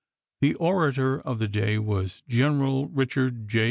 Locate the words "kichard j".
2.89-3.59